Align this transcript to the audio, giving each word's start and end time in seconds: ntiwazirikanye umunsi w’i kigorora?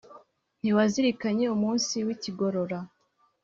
ntiwazirikanye 0.61 1.45
umunsi 1.55 1.95
w’i 2.05 2.17
kigorora? 2.21 2.79